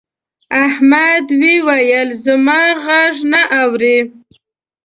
[0.65, 3.97] احمد وويل: زما غږ نه اوري.